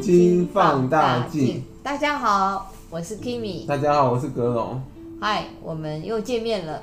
[0.00, 1.62] 金放大镜。
[1.82, 3.66] 大家好，我是 Kimi。
[3.66, 4.80] 大家好，我是格龙。
[5.20, 6.82] 嗨，我们又见面了。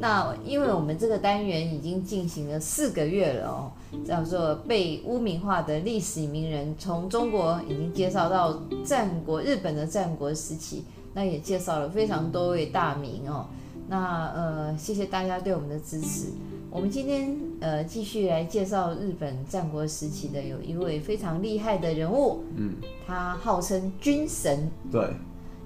[0.00, 3.70] 那因为我们这个单元已经进行了四个月了哦，
[4.06, 13.44] 叫做被污名化的历史名人，从中国已经介绍到战国，日本的战国时期，那也介绍了非常多位大名哦。
[13.88, 16.28] 那呃，谢谢大家对我们的支持。
[16.74, 22.74] 我们今天呃继续来介绍日本战国时期的有一位非常厉害的人物，嗯，
[23.06, 24.68] 他号称军神。
[24.90, 25.08] 对，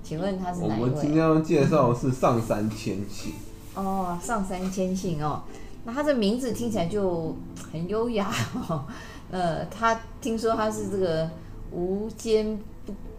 [0.02, 0.82] 请问他是哪一位？
[0.82, 3.32] 我们今天要介绍的是上杉谦信。
[3.74, 5.40] 哦，上杉谦信哦，
[5.86, 7.34] 那他的名字听起来就
[7.72, 8.30] 很优雅
[8.68, 8.84] 哦。
[9.30, 11.30] 呃，他听说他是这个
[11.72, 12.58] 无坚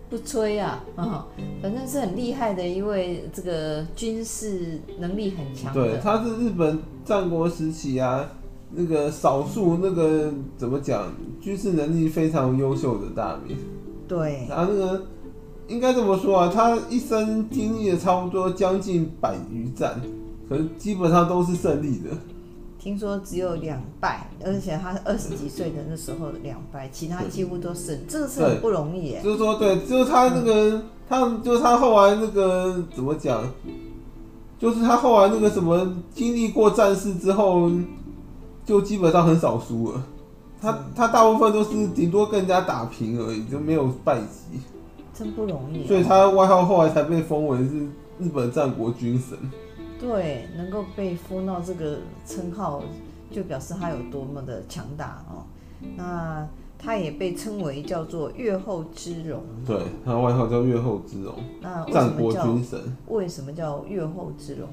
[0.09, 1.25] 不吹啊啊，哦，
[1.61, 5.81] 反正是很厉害的一位这个军事能力很强的。
[5.81, 8.27] 对，他是日本战国时期啊，
[8.71, 13.55] 那个少数那个怎么讲，军事能力非常优秀的大名。
[14.07, 15.05] 对，他那个
[15.67, 20.01] 应该这么说啊，他一生经历了差不多将近百余战。
[20.49, 22.09] 可是基本上都是胜利的，
[22.81, 29.21] 听说只有两败，而且他二十几岁的那时候两败，其他几乎都是，这个是很不容易耶。
[29.21, 33.43] 就是说，对，就是他那个，嗯、他就是他后来那个怎么讲，
[34.57, 37.69] 就是他后来那个什么经历过战事之后，
[38.65, 40.01] 就基本上很少输了。
[40.61, 44.59] 他他大部分都是顶多跟人家打平而已，就没有败绩。
[45.13, 45.85] 真不容易。
[45.85, 47.87] 所以他外号后来才被封为是
[48.19, 49.37] 日本战国军神。
[49.99, 52.81] 对，能够被封到这个称号，
[53.29, 55.43] 就表示他有多么的强大哦。
[55.97, 56.47] 那
[56.77, 59.43] 他也被称为叫做越后之龙。
[59.67, 61.35] 对，他的外号叫越后之龙。
[61.61, 64.69] 那战国军神为什么叫越后之龙？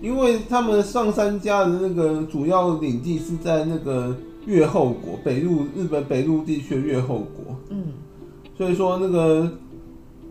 [0.00, 7.54] 因为他们上三家的那个主要领地是在那个越后国北陆，日本北陆地区的越后国。
[7.68, 7.88] 嗯，
[8.56, 9.52] 所以说那个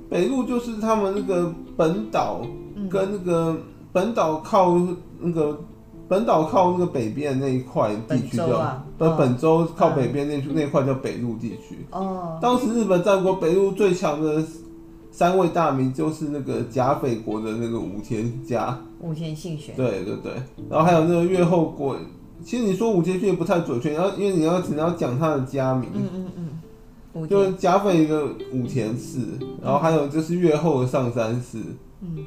[0.09, 2.41] 北陆就是他们那个本岛
[2.89, 3.55] 跟那个。
[3.91, 4.79] 本岛靠
[5.19, 5.59] 那个
[6.07, 8.47] 本岛靠那个北边那一块地区叫
[8.97, 11.85] 本、啊、本州靠北边那那块叫北陆地区。
[11.91, 12.37] 哦。
[12.41, 14.43] 当时日本战国北陆最强的
[15.11, 18.77] 三位大名就是那个甲斐国的那个武田家。
[18.99, 19.75] 武田信玄。
[19.75, 20.33] 对对对，
[20.69, 21.97] 然后还有那个越后国，
[22.43, 25.89] 其实你说武田信也不太准确，然后因为你要只能要讲他的家名。
[25.93, 27.27] 嗯嗯嗯。
[27.27, 29.19] 就甲斐的武田氏，
[29.61, 31.57] 然后还有就是越后的上杉氏。
[31.57, 31.75] 嗯，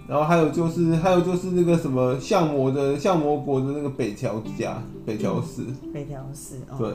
[0.07, 5.63] 然后还有就是，还有就是那个什么相模的相模国的那个北条家，北条氏，
[5.93, 6.93] 北条氏，哦、对，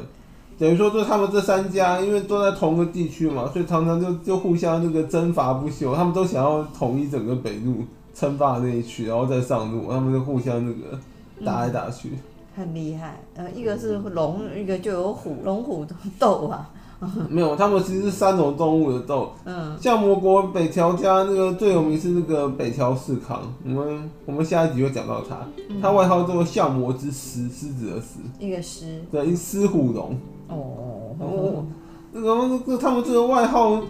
[0.57, 10.97] 等于说就是他们这三家，因为都在同个地区嘛，所以常常就就互相那个征伐不休，他们都想要统一整个北路，称霸那一区，然后再上路，他们就互相那个
[11.46, 12.19] 打来打去，嗯、
[12.56, 13.19] 很厉害。
[13.35, 15.85] 呃，一个是龙，一个就有虎，龙虎
[16.17, 16.69] 斗啊。
[17.30, 19.32] 没有，他们其实是三种动物的斗。
[19.46, 25.38] 嗯，相魔国北条家那个最有名是那个北条氏康，我们我们下一集会讲到他，
[25.70, 28.20] 嗯、他外号叫做相魔之狮，狮子的狮。
[28.38, 29.02] 一个狮。
[29.09, 30.18] 对，一狮虎龙。
[30.50, 31.66] 哦哦。
[32.12, 33.82] 那个那个他们这个外号，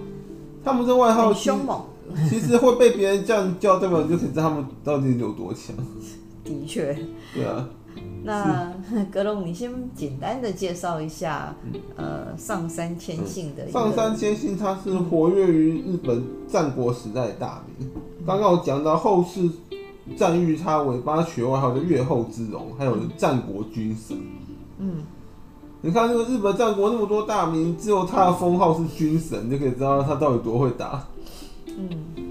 [0.63, 1.81] 他们这个外号凶猛，
[2.29, 5.75] 其实会被别人这样叫，代表就可以知道他们到底有多强。
[6.43, 6.95] 的确。
[7.33, 7.67] 对啊。
[8.23, 8.73] 那
[9.09, 13.67] 格隆，你先简单的介绍一下，嗯、呃，上山千信的。
[13.69, 17.89] 上山千信他是活跃于日本战国时代的大名。
[18.25, 19.49] 刚刚我讲到后世
[20.17, 24.17] 赞誉他为，帮他取外号叫越后之龙，还有战国军神。
[24.79, 25.03] 嗯，
[25.81, 31.07] 你看这个日本战国那么多大名，只有他的封号是军神，就可以知道他到底多会打。
[31.67, 31.87] 嗯，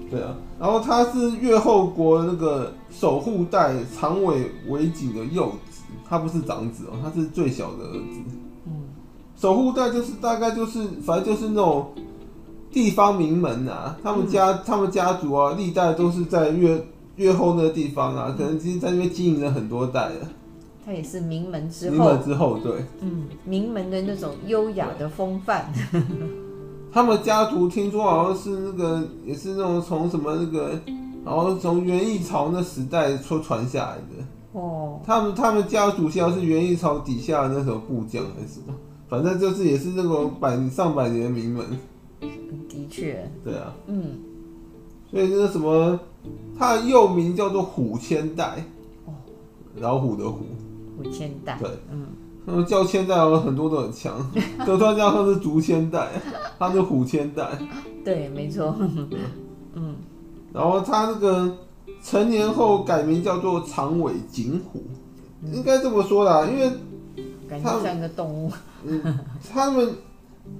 [0.09, 0.35] 对啊。
[0.59, 5.81] 然后他是越后国那个守护代长尾为景的幼子。
[6.07, 8.19] 他不是长子哦，他是最小的儿子。
[8.65, 8.85] 嗯，
[9.35, 11.91] 守护代就是大概就是，反正就是那种
[12.71, 16.83] 地方名门啊，他们家、嗯、他们家族啊，历代都是在越
[17.17, 20.27] 越后那个地方啊，可能其实在那边经营了很多代了。
[20.83, 21.95] 他也是名门之后。
[21.95, 22.73] 名门之后，对。
[23.01, 25.71] 嗯，名门的那种优雅的风范。
[26.91, 30.79] 他们家族听说好像是那个，也是那种从什么那个，
[31.23, 34.25] 好像从元义朝那时代说传下来的。
[34.53, 38.73] 哦，他们他们家族像是元义朝底下的那时候部将还是什么？
[39.07, 41.65] 反正就是也是那种百上百年的名门。
[42.67, 43.29] 的确。
[43.43, 43.73] 对啊。
[43.87, 44.19] 嗯。
[45.11, 45.99] 所以那个什么，
[46.57, 48.63] 他的幼名叫做虎千代。
[49.05, 49.13] 哦。
[49.75, 50.45] 老虎的虎。
[50.97, 51.57] 虎千代。
[51.59, 51.69] 对。
[51.91, 52.07] 嗯。
[52.63, 54.13] 叫千代有很多都很强，
[54.65, 56.07] 德川家康是竹千代，
[56.57, 57.47] 他是虎千代。
[58.03, 58.75] 对，没错。
[59.73, 59.95] 嗯。
[60.53, 61.51] 然后他那个。
[62.01, 64.81] 成年后改名叫做长尾景虎，
[65.51, 66.71] 应该这么说啦，因为
[67.49, 68.49] 感觉像一个动物。
[68.85, 69.19] 嗯，
[69.51, 69.89] 他们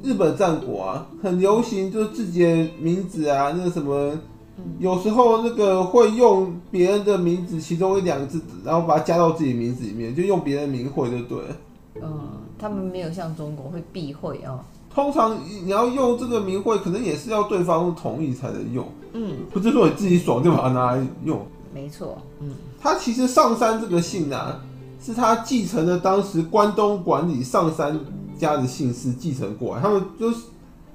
[0.04, 4.12] 日本战国啊，很流行，就是自己的名字啊，那个什么，
[4.58, 11.56] 嗯、有时候那个会用别人的名字其中一两个字，然后把它加到自己名字里面，就用别人名讳就对了。
[11.96, 14.64] 嗯，他们没有像中国会避讳啊。
[14.94, 18.88] 通常你要用这个名讳，可能也是要对方同意才能用。
[19.14, 21.40] 嗯，不是说你自己爽就把它拿来用。
[21.74, 22.18] 没错。
[22.40, 22.52] 嗯，
[22.82, 24.60] 他其实上山这个姓啊，
[25.02, 28.00] 是他继承了当时关东管理上山
[28.38, 30.38] 家的姓氏继承过来，他们就是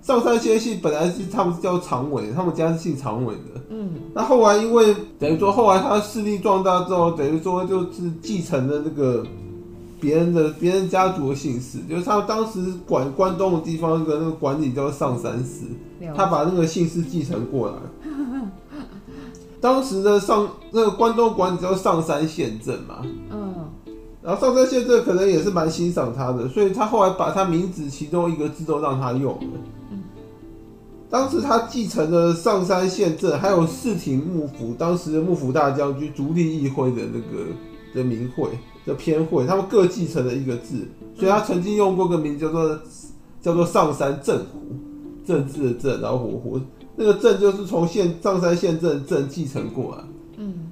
[0.03, 3.63] 上山先姓本来是他们是叫长尾，他们家是姓长尾的。
[3.71, 9.25] 嗯，那后来因为等于说后来他势力壮大之后，等于说就是继承了那个
[10.05, 15.65] 别人的别人家族的姓氏，就是他当时管关东的地方那个那个管理叫上山氏，
[16.15, 17.77] 他把那个姓氏继承过来。
[19.63, 22.97] 当时的上那个关东管理叫上山县政嘛。
[23.31, 23.55] 嗯。
[24.23, 29.59] 然后上山县政可能也是蛮欣赏他的，所以他后来把他名字其中一个字都让他用了。
[31.11, 37.47] 当时他继承了上山县政，还有四庭幕府当时的幕府大将军足利义辉的那个
[37.95, 38.49] 的名讳
[38.85, 40.87] 的偏会，他们各继承了一个字，
[41.17, 42.81] 所以他曾经用过个名叫做
[43.41, 44.61] 叫做上山政虎，
[45.27, 46.61] 政治的政，然后火火
[46.97, 50.05] 那个政就是从县上山县政政继承过来。
[50.37, 50.71] 嗯，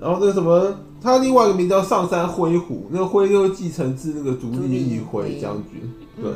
[0.00, 0.74] 然后那个什么。
[0.98, 5.88] 他另外一个名叫上山辉虎，那个辉又继承自那个足利义辉将军。
[6.20, 6.32] 对，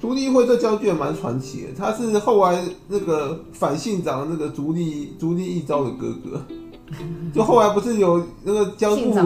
[0.00, 6.42] 足利义辉这将军也蛮传奇的，他是后来那个反信长那个足利足利义昭的哥哥。
[7.32, 9.22] 就后来不是有那个将幕府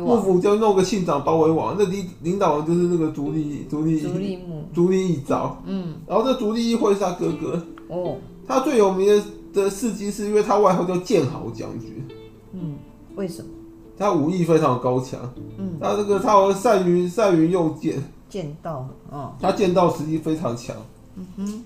[0.00, 4.38] 幕府就弄个信长包围网，那领领导人就是那个足利足利足利
[4.74, 5.62] 足利义昭。
[5.64, 7.62] 嗯，然后这足利义辉是他哥哥。
[7.88, 8.16] 哦，
[8.46, 9.22] 他最有名的
[9.62, 12.08] 的事迹是因为他外号叫剑豪将军。
[12.52, 12.76] 嗯，
[13.14, 13.48] 为什么？
[13.96, 15.20] 他武艺非常高强，
[15.56, 20.74] 嗯，他这个他好像善于善于用剑，剑道，哦，他剑道实力非常强。
[21.14, 21.64] 嗯哼，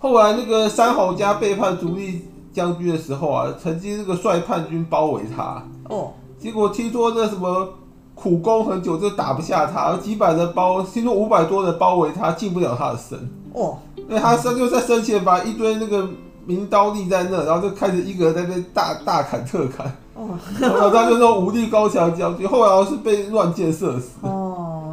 [0.00, 2.22] 后来那个三豪家背叛足利
[2.52, 7.68] 将军的时候啊，曾经那个率叛军包围他，哦，结果听说那什么
[8.14, 13.18] 苦攻很久就打不下他，几百人包，听说五百多人包围他，进不了他的身，
[13.54, 13.78] 哦，
[14.08, 16.08] 那他生就在身前把一堆那个
[16.44, 19.86] 名刀立在那，然后就开始一个人在那边大大砍特砍。
[20.14, 20.28] 哦，
[20.60, 24.10] 然后他就说武力高强将军，后来是被乱箭射死。
[24.20, 24.51] 哦，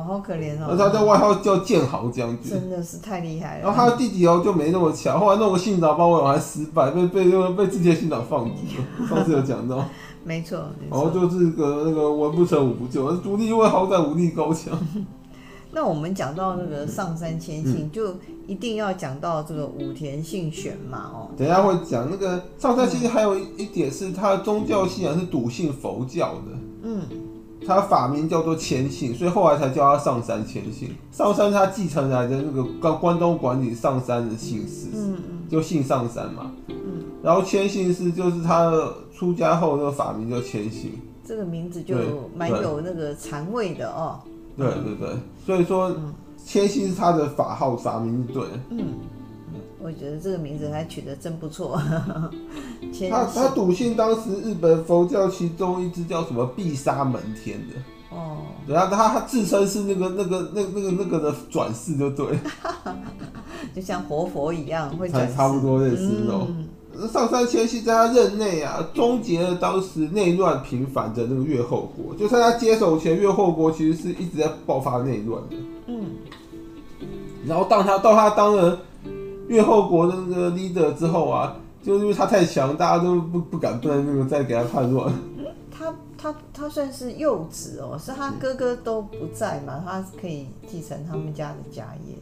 [0.09, 0.67] 好可怜哦。
[0.69, 3.63] 那他在外号叫建豪将军，真的是太厉害了。
[3.63, 9.07] 然后他的弟弟哦就没那么强，后来弄个信长包围网还失败，被被被被自己的信长放逐了。
[9.07, 9.85] 上次有讲到，
[10.23, 10.59] 没错。
[10.89, 14.77] 然后就是个那个文不成武不就，独立因为好歹武力高强。
[15.71, 18.15] 那我们讲到那个上山千信，嗯、就
[18.47, 21.29] 一定要讲到这个武田信玄嘛，哦。
[21.37, 26.57] 等一下会讲那个上山千信，还有一点是他的宗教信仰是笃信佛教的。
[26.81, 27.01] 嗯。
[27.67, 30.95] 他法名叫做千信，所以后来才叫他上山千信。
[31.11, 35.17] 上山他继承来的那个关关东管理上山的姓氏，嗯
[35.49, 36.51] 就姓上山嘛。
[36.67, 36.75] 嗯。
[37.21, 38.71] 然后千信是就是他
[39.13, 40.93] 出家后那个法名叫千信。
[41.25, 41.95] 这个名字就
[42.35, 44.19] 蛮有那个禅味的哦。
[44.57, 45.09] 对对对，
[45.45, 45.95] 所以说
[46.43, 48.43] 千信是他的法号法名，对。
[48.69, 48.93] 嗯，
[49.81, 51.79] 我觉得这个名字还取得真不错。
[53.09, 58.15] 他他笃信当时日本佛教其中一支叫什么必杀门天的。
[58.15, 58.37] 哦。
[58.67, 62.37] 然后他他自称是那个那个那那个那个的转世，就对。
[63.73, 65.35] 就像活佛一样会转世。
[65.35, 66.47] 差不多类似那种。
[66.49, 66.67] 嗯
[67.13, 72.13] 上杉谦信在他任内啊，终结了当时内乱频繁的那个越后国。
[72.15, 75.55] 就在他接手前，越后国其实是一直在爆发内乱的。
[75.87, 76.07] 嗯。
[77.45, 78.77] 然后当他到他当了
[79.49, 85.13] 越后国的那个 leader 之后啊，就因为他太强，大家都不不敢不能那个再给他叛乱。
[85.69, 92.15] 他他他算是幼子哦，是他哥哥都不在嘛，他可以继承他们家的家业。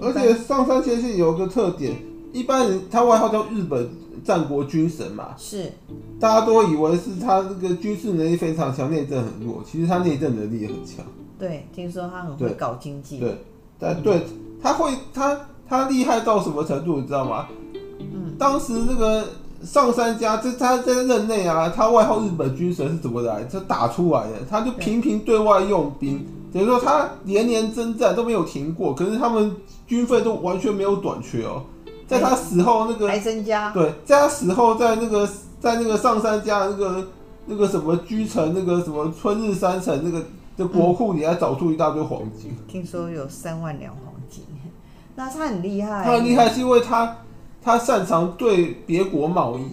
[0.00, 1.96] 而且上杉谦信有个特点。
[2.30, 3.88] 一般人他外号叫日本
[4.22, 5.72] 战国军神嘛，是，
[6.20, 9.62] 大家都以为是他这个军事能力非常强，内政很弱。
[9.64, 11.02] 其实他内政能力也很强。
[11.38, 13.18] 对，听说他很会搞经济。
[13.18, 13.34] 对，
[13.78, 14.22] 但对
[14.62, 17.46] 他会他他厉害到什么程度，你知道吗？
[18.00, 19.24] 嗯，当时那个
[19.62, 23.44] 上三家，这他在任内啊，他外号日本军神是怎么来？
[23.44, 29.54] 他打出来的，他就频频对外用兵，等于说他连年征战都没有停过，可是他们
[29.86, 31.62] 军费都完全没有短缺哦。
[32.06, 33.70] 在他死后，那个还增加。
[33.72, 35.28] 对，在他死后，在那个
[35.60, 37.06] 在那个上三家那个
[37.44, 40.24] 那个什么居城，那个什么春日山城那个
[40.56, 42.56] 的国库里，还找出一大堆黄金。
[42.66, 44.07] 听说有三万两黄金，
[45.18, 46.04] 那他很厉害。
[46.04, 47.16] 他很厉害，是因为他
[47.60, 49.64] 他擅长对别国贸易。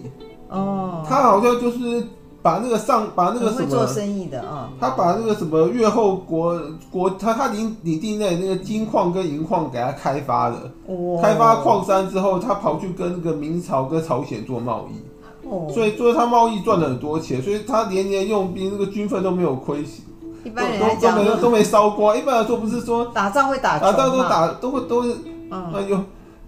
[0.48, 1.04] 哦。
[1.08, 2.04] 他好像就是
[2.42, 6.60] 把那个上把那个什么做生意的啊，他把那个什么越后国
[6.90, 10.56] 国他他领领地内那个金矿跟银矿给他开发的，
[10.88, 19.84] 哦、开发矿山之后，他跑去跟那个明朝跟朝鲜做贸易，哦、所以所以他贸易赚了很多钱，所以他年年用兵，那个军费都没有亏
[20.42, 22.16] 一般人都都没都没烧光。
[22.16, 25.16] 一般来说不是说打仗会打打仗都打都会都是
[25.50, 25.98] 嗯哎呦。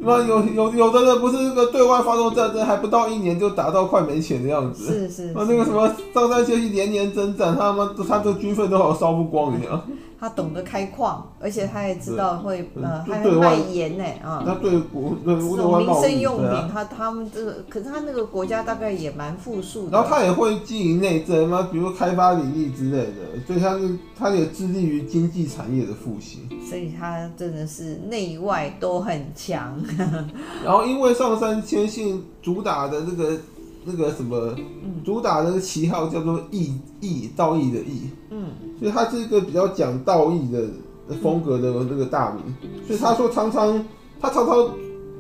[0.00, 4.86] 那有有有的人不是那个对外发动战争，还不到一年就打到快没钱的样子。
[4.86, 5.28] 是是。
[5.30, 9.82] 啊，那个什么上山谦信连年征战，他们他这军费都好像烧不光一样。
[10.20, 14.42] 他懂得开矿，而且他也知道会呃，还会卖盐呢啊。
[14.44, 15.10] 他对国
[15.78, 19.92] 民生用品，他他们这个，可是他那个国家大概也蛮富庶的。
[19.92, 26.40] 然后他也会经营内政嘛，比如开发领地之类的，所以他是他也致力于经济产业的复兴。
[26.68, 29.80] 所以他真的是内外都很强。
[30.64, 33.38] 然后因为上杉谦信主打的这个
[33.88, 34.54] 那个什么，
[35.02, 40.68] 主打的旗号叫做义义道义的义，嗯，所以他是一个比较讲道义的
[41.22, 42.54] 风格的那个大名，
[42.86, 43.82] 所以他说常常
[44.20, 44.70] 他常常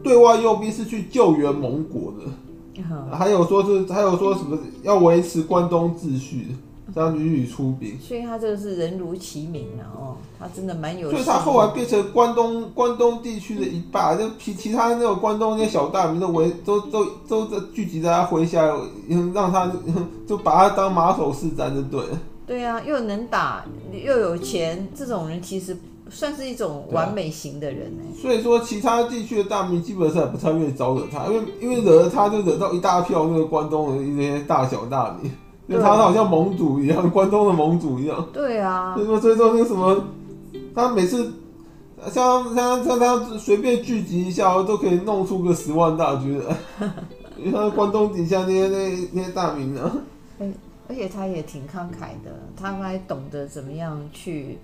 [0.02, 6.48] 对外用兵是去救援蒙国的，还有说是还有说什么要维持关东秩序。
[6.94, 11.10] 这样屡屡出兵，所以他这个是人如其名啊，哦，他真的蛮有。
[11.10, 18.64] 所以他后来变成关东关东地区的一霸，就其其他那种关东那些小大名都围都都都都聚集在他麾下，
[19.34, 19.70] 让他
[20.26, 22.18] 就把他当马首是瞻，就对了。
[22.46, 25.76] 对啊，又能打又有钱，这种人其实
[26.08, 28.02] 算是一种完美型的人呢。
[28.18, 35.30] 所以说，其他地区的大名基本上也不太愿意招惹他，因为因为惹了他就惹到一大票那个关东的那些大小大名。
[35.68, 38.26] 因为他好像盟主一样，关东的盟主一样。
[38.32, 38.94] 对啊。
[38.94, 40.02] 所以说，所以说那个什么，
[40.74, 41.30] 他每次
[42.10, 46.56] 像像像他随便聚集一下，都可以弄出个十万大军来。
[47.36, 49.92] 因为他关东底下那些那那些大名呢，
[50.88, 54.58] 而且他也挺慷慨的，他还懂得怎么样去，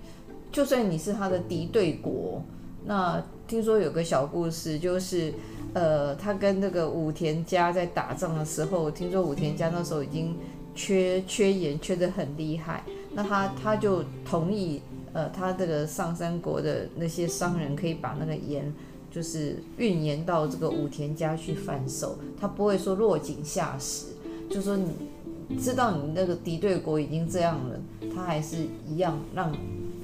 [0.51, 2.41] 就算你是他的敌对国，
[2.85, 5.31] 那听说有个小故事，就是
[5.73, 10.35] 呃，他跟那个武田家在打仗的时候，听说武田家那时候已经。
[10.75, 14.81] 缺缺盐缺得很厉害，那他他就同意，
[15.13, 18.71] 呃，他这个上杉国的那些商人可以把那个盐，
[19.09, 24.07] 就是运盐到这个武田家去贩售，他不会说落井下石，
[24.49, 27.79] 就说你知道你那个敌对国已经这样了，
[28.13, 29.51] 他还是一样让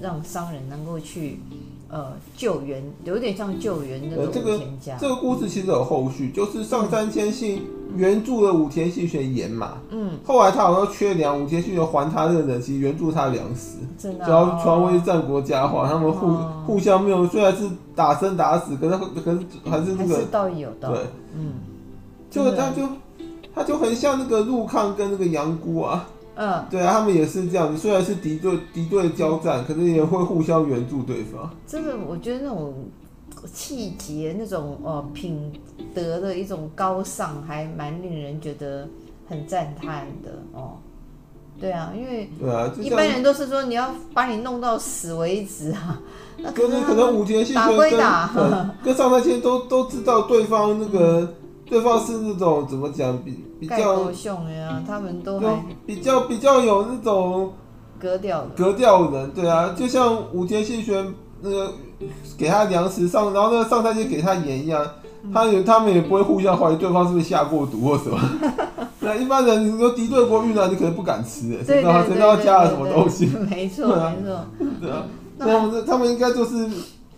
[0.02, 1.40] 让商人能够去。
[1.92, 4.94] 呃，救援有点像救援那个武田家。
[4.94, 7.62] 呃这个、这个故事其实有后续，就是上杉谦信
[7.98, 9.74] 援助了武田信玄盐嘛。
[9.90, 10.12] 嗯。
[10.26, 13.80] 后来他好像缺粮，武田信玄还他这个人情，援助他粮食。
[13.98, 14.26] 真的、哦。
[14.26, 20.16] 只要传为战国佳话，他们互、哦、互相没有，虽然是打生打死，可是可是还是那个。
[20.16, 20.94] 还是道义有道。
[20.94, 21.02] 对。
[21.36, 21.56] 嗯。
[22.30, 22.88] 就他就
[23.54, 26.08] 他就很像那个陆抗跟那个杨姑啊。
[26.44, 31.48] 嗯，对啊，他们也是这样子，虽然是敌对敌对交战，可是也会互相援助对方。
[31.68, 32.74] 真的，我觉得那种
[33.54, 35.54] 气节、那种呃品
[35.94, 38.88] 德的一种高尚，还蛮令人觉得
[39.30, 40.78] 很赞叹的哦。
[41.60, 46.02] 对啊，因为对啊，一般人都是说你要把你弄到死为止啊。
[46.40, 47.92] 那可是可能武田信玄跟
[48.84, 51.22] 跟上杉谦信都都知道对方那个。
[51.22, 51.36] 嗯
[51.72, 55.42] 对方是那种怎么讲比比较凶的呀，他们都
[55.86, 57.54] 比较比较有那种
[57.98, 61.72] 格调格调的人，对啊，就像武田信玄那个
[62.38, 64.86] 给他粮食上，然后那个上菜就给他盐一样，
[65.34, 68.20] 他也他们也不会互相怀疑对方是不是下过毒或什么。
[69.00, 73.28] 那一般人你说敌对国运来，你可能不敢吃哎，谁知道谁知道加了什么东西？
[73.50, 74.46] 没错没错，
[74.82, 75.06] 对啊，
[75.40, 76.70] 他们他们应该就是。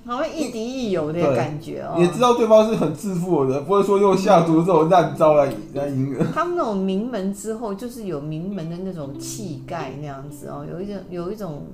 [0.05, 6.27] 好像亦敌亦友的感觉哦，也知道对方是很自负的，不会说用下毒这种烂招来来赢人。
[6.33, 11.67] 他们那种名门之后，就是有名门的那种气概那样子哦，有一种有一种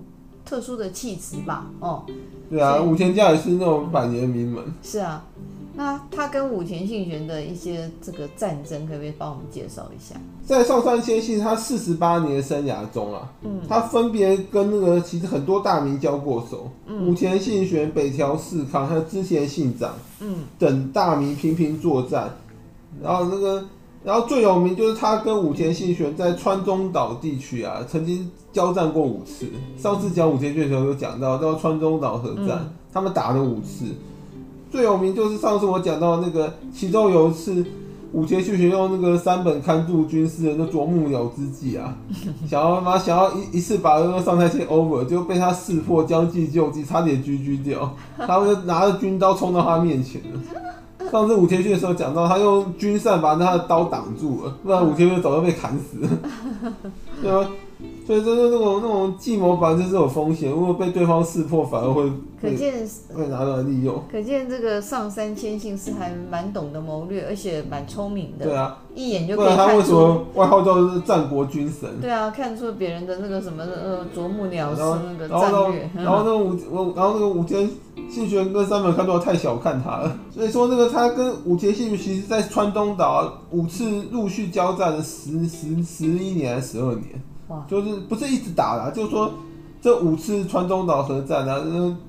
[0.45, 2.03] 特殊的气质吧，哦。
[2.49, 4.63] 对啊，武田家也是那种百年名门。
[4.81, 5.23] 是啊。
[5.75, 10.19] 那他跟武田信玄的一些这个战争，可不可以帮我们介绍一下？
[10.45, 22.29] 在上杉谦信他四十八年的生涯中啊，嗯，他分别跟那个其实很多大名交过手，嗯，武田信玄、北条氏康还有织田信长，嗯，等大名频频作战。
[23.01, 23.63] 然后那个，
[24.03, 29.45] 然后最有名就是他跟武田信玄在川中岛地区啊，曾经交战过五次。
[29.77, 33.85] 上次讲武田信玄的时候有讲到，叫川中岛合战，嗯，他们打了五次。
[34.71, 37.65] 最有名就是上次我讲到那个，其中有一次
[38.11, 41.95] 武田信玄用那个三本勘助军师的那啄木鸟之计啊，
[42.49, 47.95] 想要把想要一一次把那个上杉谦 over，就被他识破，将计就计，差点狙狙掉，
[48.27, 51.09] 他们就拿着军刀冲到他面前了。
[51.11, 56.09] 上次武田信的时候讲到，他用军扇把他的刀挡住了，不然武田信早就被砍死了。
[57.21, 57.49] 对啊。
[58.05, 64.03] 所以就是那种那种计谋反正是有风险，如果被对方识破，反而会可见会拿来利用。
[64.11, 68.45] 可见这个上杉谦信是还蛮懂得谋略，而且蛮聪明的。
[68.45, 69.65] 对啊，一眼就可以看出。
[69.67, 71.87] 他为什么外号叫做战国军神？
[72.01, 75.89] 对啊，看出别人的那个什么呃啄木鸟诗那个战略。
[75.95, 77.69] 然后那个武然后那个武田
[78.09, 87.21] 信玄跟山本勘太太小看他了，所以说那个他跟武田信玄其实在川东岛五次陆续交战了十十十一年还是十二年。
[87.67, 89.31] 就是不是一直打啦，就是说
[89.81, 91.59] 这五次川中岛核战啊，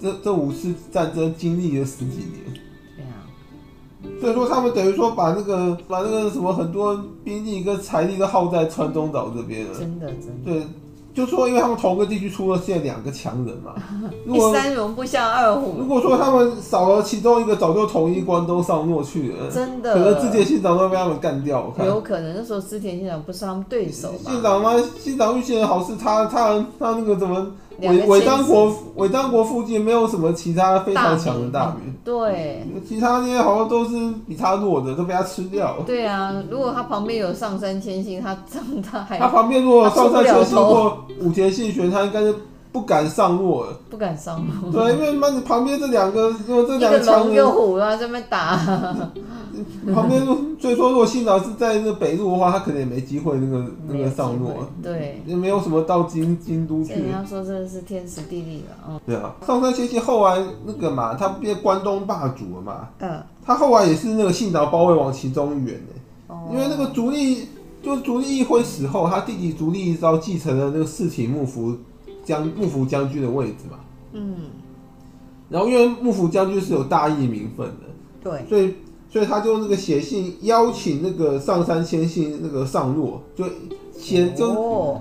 [0.00, 2.60] 这这这五次战争经历了十几年。
[2.96, 4.20] 对啊。
[4.20, 9.78] 所以说他们等于说把那个把那个什么很多兵力跟财力都耗在川中岛这边了。
[9.78, 10.44] 真的真的。
[10.44, 10.66] 对。
[11.12, 13.74] 就说，因为他们同个地区出了现在两个强人嘛，
[14.24, 15.74] 如果一山容不下二虎。
[15.78, 19.50] 如果说他们少了其中一个，早就统一关东上洛去了。
[19.50, 21.64] 真的，可能织田信长都被他们干掉。
[21.66, 24.12] 我看有可能那时候织田信长不是他们对手。
[24.24, 24.72] 信长吗？
[24.98, 27.46] 信长运气很好，事他他他那个怎么？
[27.82, 33.90] 尾尾张国伟当国附近没有什么其他非常强的大名，对，其他那些好像都是
[34.28, 35.84] 比他弱的，都被他吃掉了。
[35.86, 42.34] 对啊，如果他旁边有上山千信，他长大还他旁边如果上山千信或武田信玄，他应该是
[42.72, 44.70] 不敢上洛了，不敢上洛。
[44.72, 48.56] 对，因为妈你旁边这两个， 如果这两个强人，一个龙虎啊，这边打。
[49.92, 50.24] 旁边，
[50.60, 56.92] 所以说，如果信长是在那个北路的话，他可能也没机会那个那个上洛，对，也没有什么到京京都去。
[56.92, 59.00] 人家说这是天时地利了，嗯。
[59.04, 65.92] 对啊，上杉谦信后来那个嘛，他变关东霸主了嘛，嗯，他后来也是那个信长包围网其中一员呢，
[66.28, 67.48] 哦，因为那个足利，
[67.82, 71.76] 就是足利义辉死后，他弟弟足利义昭继承了那个四体幕府
[72.30, 73.78] 将幕府将军的位置嘛，
[74.12, 74.36] 嗯，
[75.48, 77.84] 然后因为幕府将军是有大义名分的，
[78.22, 78.74] 对，所以。
[79.12, 83.44] 所以他就那个写信邀请那个上山谦信那个上洛，就
[83.92, 84.96] 写就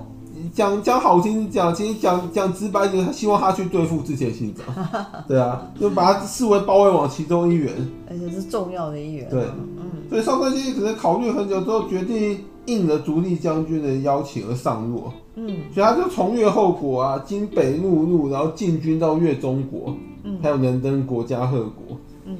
[0.52, 4.66] 讲讲好听讲，其实讲讲直白点，他希望他去对付之前信长，
[5.28, 7.72] 对啊，就把他视为包围网其中一员，
[8.10, 9.30] 而且是重要的一员。
[9.30, 9.44] 对，
[9.78, 22.36] 嗯，所以上杉谦信可能考虑很久之后，决定应了足利将军的邀请而上洛，嗯，所以他就从越后国啊，经北陆路，然后进军到越中国，嗯，还有能登国家贺国，嗯。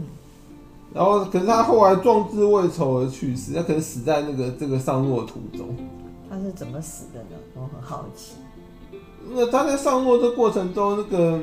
[0.92, 5.68] 然后，可是他后来壮志未酬而去世，他可能死在那个这个上洛途中。
[6.28, 7.36] 他是怎么死的呢？
[7.54, 8.34] 我很好奇。
[9.32, 11.40] 那他在上洛的过程中，那个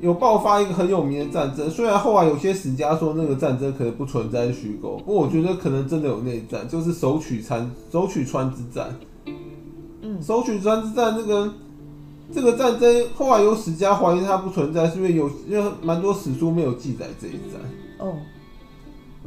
[0.00, 1.70] 有爆发一个很有名的战争。
[1.70, 8.92] 虽然后来有些史家说那个战争可能不存在虚构，不过我觉得可能真的有内战，就是守取川守取川之战。
[10.02, 11.52] 嗯，守取专之战这个
[12.34, 17.60] 这个战争，后来有史家怀疑它不存在，是因为有因为蛮多史书没有记载这一战。
[17.98, 18.14] 哦。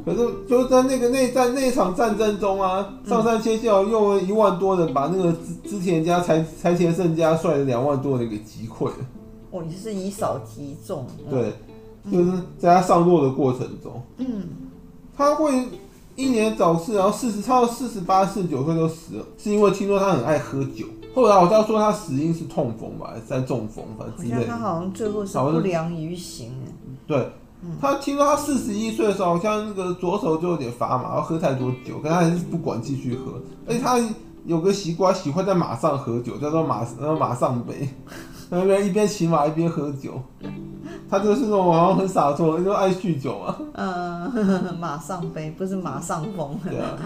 [0.04, 8.96] 可是就在那个内战那场战争中啊，上杉谦信用了一万多人把那个织织田家柴柴田胜家率的两万多人给击溃了。
[9.52, 11.06] 哦，你是以少击众。
[11.30, 11.52] 对，
[12.10, 14.48] 就是在他上落的过程中，嗯，
[15.16, 15.52] 他会
[16.16, 20.86] 英年早逝，然后四十，差不多四十八、四十九岁就死了，是因为听说他很爱喝酒。
[21.14, 24.46] 后来我知道说他死因是痛风吧，还是在中风，反正之类的。
[24.46, 26.52] 他好像最后是不良于行。
[27.06, 27.30] 对。
[27.80, 33.40] 他听说他四十一岁的时候，好像那个左手就有点发麻，然后喝太多酒，可他还是不管继续喝。
[33.66, 33.98] 而且他
[34.44, 37.88] 有个习惯，喜欢在马上喝酒，叫做马然后马上杯，
[38.50, 40.20] 那边一边骑马一边喝酒。
[41.08, 43.56] 他就是那种好像很洒脱，就爱酗酒嘛。
[43.74, 46.58] 嗯，马上杯不是马上疯。
[46.64, 46.98] 对啊，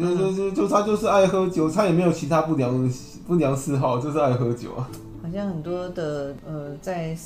[0.00, 2.92] 就就就就他就是爱喝酒，他也没有其他不良
[3.26, 4.88] 不良嗜好，就是爱喝酒啊。
[5.22, 7.16] 好像很多的呃在。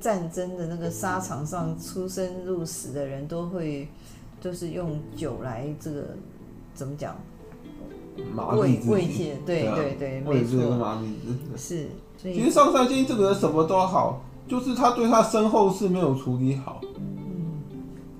[0.00, 3.86] 战争的那个沙场上出生入死的人都会，
[4.40, 6.02] 就是用酒来这个
[6.74, 7.14] 怎么讲，
[8.56, 10.98] 慰慰藉，对对对，没错，
[11.58, 11.88] 是。
[12.22, 16.82] 其实上杉谦信这个人什么都好，就是他对他身后事没有处理好。
[16.98, 17.54] 嗯，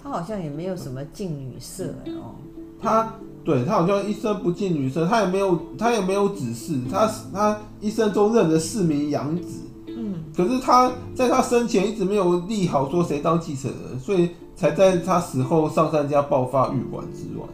[0.02, 2.32] 他好像也没有什么近女色哦。
[2.80, 3.12] 他
[3.44, 9.60] 对他好像一生不近女色，他也没有他也没有子嗣，他他一生中认了四名养子。
[9.88, 17.46] 嗯，可是他在他生前一直没有立好说谁当继承人，所以才在他死后上杉家爆发玉馆之乱。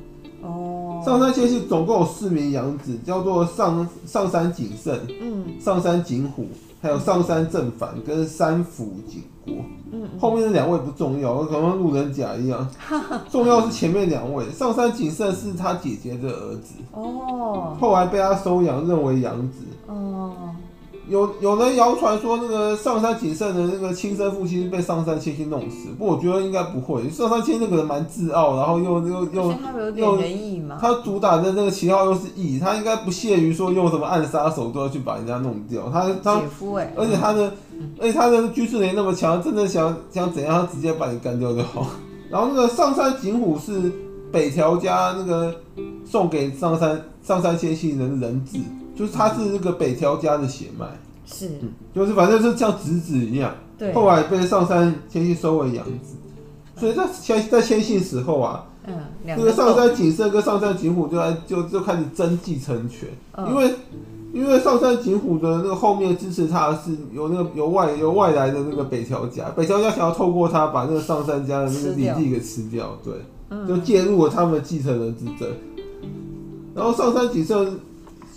[0.42, 6.46] 哦，上杉谦信总共有四名养子，叫做上上山景胜，嗯，上山景虎，
[6.80, 9.54] 还有上山正反跟三辅景国。
[9.90, 12.68] 嗯，后面的两位不重要，可能路人甲一样。
[13.30, 16.74] 重要是前面两位，上山景胜是他姐姐的儿子。
[16.92, 19.60] 哦，后来被他收养，认为养子。
[19.86, 20.54] 哦。
[21.08, 27.08] 有有人谣传说那个上杉景胜的那个亲生父亲是被上杉千信弄死，不过我觉得应该不会。
[27.08, 29.54] 上杉千信那个人蛮自傲，然后又又又
[29.96, 35.88] 又仁义嘛，他主打的那个旗号又是义，他应该不屑于说用什么暗杀手段去把人家弄掉。
[35.90, 36.42] 他他，
[36.96, 41.86] 而且他的、嗯、而且他的军事能力那么强，真的想想怎样，他直接把你干掉就好。
[42.30, 43.90] 然后那个上杉景虎是
[44.30, 45.54] 北条家那个
[46.04, 48.58] 送给上杉上杉千信的人质。
[48.98, 50.84] 就是他是那个北条家的血脉，
[51.24, 56.16] 是、嗯，就是反正是像侄子一样，对，后来被上杉谦信收为养子，
[56.76, 63.72] 所以在谦在谦信死后啊，嗯，那个上山景胜跟上山景虎就来就就开始争继承权，嗯、因为
[64.32, 73.14] 因为上山景虎的那个后面支持他的是有那个有外有外来的那个北条家，北条家想要透过他把那个上山家的那个领地给吃掉，对，
[73.50, 75.48] 嗯、就介入了他们继承人之争，
[76.74, 77.78] 然后上山景胜。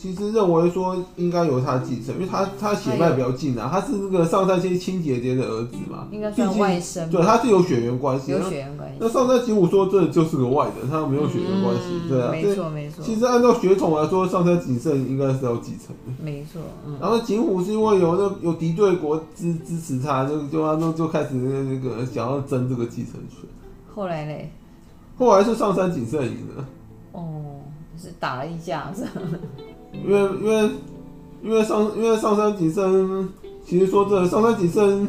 [0.01, 7.07] 其实认为说应该由他继承，因为他他血脉比较近啊，他是那个上杉谦亲姐姐的儿子嘛，应该算外甥。
[7.11, 8.95] 对，他是有血缘关系，有血缘关系。
[8.99, 13.03] 那上杉景虎说这就是个外人，他没有血缘关系，嗯、对啊，没错没错。
[13.05, 16.59] 其实按照血统来说，上杉景胜应该是要继承的，没错。
[16.87, 23.47] 嗯、然后景虎是因为有那有敌对国支支持他，就就他就就开始那个想要争这个继承权。
[23.93, 24.51] 后来嘞？
[25.15, 26.65] 后来是上杉景胜赢了。
[27.11, 27.61] 哦，
[28.01, 29.05] 是打了一架是。
[29.93, 30.69] 因为因为
[31.43, 33.29] 因为上因为上杉景胜，
[33.65, 35.07] 其实说这上杉景胜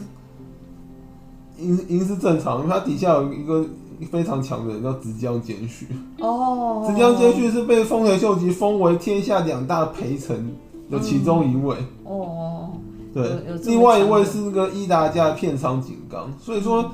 [1.58, 3.64] 赢赢是正常，因为他底下有一个
[4.10, 5.86] 非常强的人叫直江兼续。
[6.18, 6.84] 哦。
[6.86, 10.54] 直江兼续是被丰臣秀吉封为天下两大陪臣
[10.90, 11.76] 的其中一位。
[12.04, 12.70] 嗯、哦。
[13.14, 13.42] 对。
[13.64, 16.90] 另外一位是那个伊达家的片仓景纲，所以说。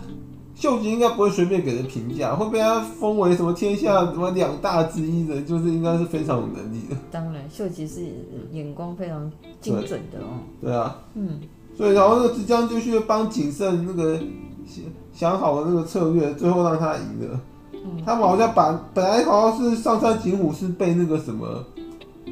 [0.58, 6.96] 秀吉应该不会随便给人评价，会被他封为什么天下什么两大之一的，就是应该是非常有能力的。
[7.12, 8.00] 当然，秀吉是
[8.50, 10.42] 眼光非常精准的哦。
[10.60, 11.38] 对，对啊，嗯，
[11.76, 14.18] 所以然后那个直江就去帮景胜那个
[14.66, 17.40] 想想好的那个策略，最后让他赢了。
[17.72, 21.64] 嗯，他们好像把本来好像是上杉景虎是被那个什么，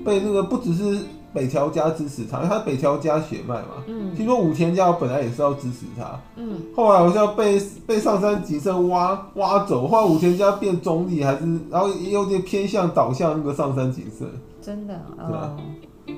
[0.05, 0.99] 被那个不只是。
[1.37, 3.85] 北条家支持他，因为他北条家血脉嘛。
[3.87, 4.15] 嗯。
[4.15, 6.19] 听说武田家本来也是要支持他。
[6.37, 6.63] 嗯。
[6.75, 14.27] 后来好像被被上杉景胜挖挖走，后来武田家变中立，还是然后也有点偏向倒向那个上杉景胜。
[14.63, 14.99] 真的。
[15.29, 15.55] 对啊。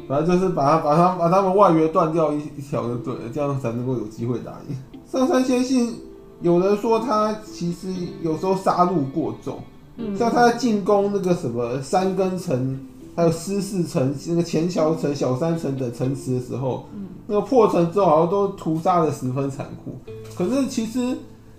[0.07, 4.77] 反正就是把他把他把他们外援断掉一一条就对了，这样才能够有机会打赢。
[5.11, 5.95] 上杉谦信，
[6.43, 9.59] 有人说他其实有时候杀戮过重，
[9.97, 12.79] 嗯、像他在进攻那个什么山根城。
[13.19, 19.99] 还有狮市城、那个前桥城、小山城等城池的时候，嗯、那个破城之后好像都屠杀的十分残酷。
[20.37, 21.17] 可是其实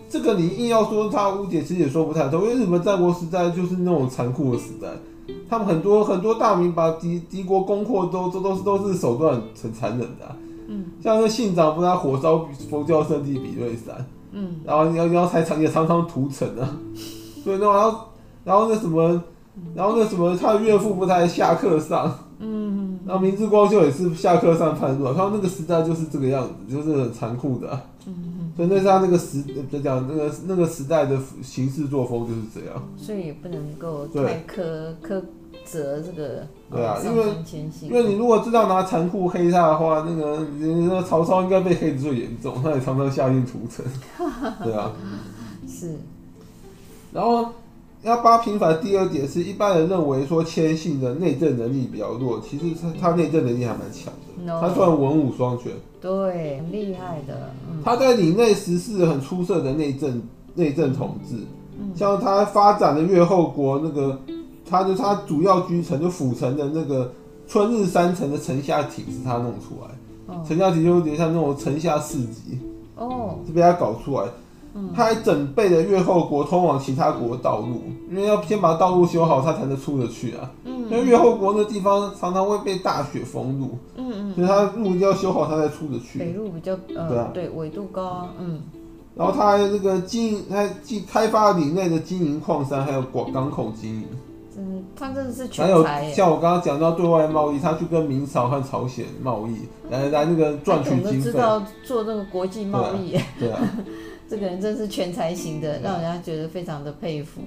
[0.09, 4.87] 这个你硬要说他误解，其实也说不太通，因为日本战国时代就是那种残酷的时代，
[5.49, 10.37] 他们很多很多大名把敌敌国攻破都都都是都是手段很残忍的、啊。
[10.69, 16.79] 嗯，像那信长不是他火烧佛教圣地比瑞山，嗯，然后然后然后才常也常常屠城啊，
[17.43, 17.99] 所以然后
[18.45, 19.21] 然后那什么。
[19.75, 35.21] 然后那什么，他的岳父不是还下课上，嗯，然后明治光秀也是下课上叛乱，他说那个时代就是这个样子，就是很残酷的、啊，嗯，所以那是他那个时，就讲那个那个时代的行事作风就是这样，所以也不能够太苛苛
[35.63, 37.23] 责这个，对啊，因为
[37.83, 43.85] 因为你如果知道拿残酷黑他的话，那个那个曹操应该被黑的最严重，他也常常下令屠城，
[44.63, 44.91] 对啊，
[45.67, 45.95] 是，
[47.13, 47.45] 然后。
[48.01, 54.61] 要八平反第二点是一般人认为说谦信的内政能力比较弱，其实他他内政能力还蛮强的，No.
[54.61, 57.51] 他算文武双全，对，很厉害的。
[57.69, 60.21] 嗯、他在领内实施很出色的内政
[60.55, 61.35] 内政统治，
[61.77, 64.17] 嗯、像他发展的越后国那个，
[64.69, 67.11] 他就他主要居城就府城的那个
[67.49, 72.59] 春日山城的城下体是他弄出来，哦、城下体就有点像那种城下市集，
[72.95, 74.25] 哦，是被他搞出来。
[74.95, 80.51] 他还整备了越后国通往其他国的道路，因为要先把道路修好，他才能出得去啊。
[80.65, 86.19] 嗯，因为越后国那地方常常会被大雪封路，嗯嗯，所以他路一定要修好，他才出得去。
[86.19, 88.61] 北路比较呃，对啊，对，纬度高啊，嗯。
[89.15, 94.05] 然后他还那个经营，他既开发领内的金银矿山，还有广港口经营。
[94.57, 95.83] 嗯，他真的是全才。
[95.83, 99.57] 还有像我刚刚讲到对外贸易，他去跟明朝和朝鲜贸易，
[99.89, 101.31] 来来那个赚取经费。
[101.31, 103.17] 知道做那个国际贸易。
[103.37, 103.59] 对啊。
[104.29, 107.41] 这个人真是全才型的让人家觉得非常的佩服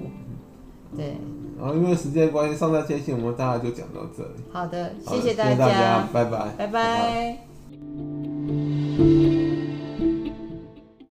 [0.96, 1.14] 对。
[1.58, 4.30] 然后因为时间关系上大天气我们大家就讲到这里。
[4.50, 6.08] 好的谢谢大家。
[6.12, 6.48] 拜拜。
[6.58, 7.38] 拜拜。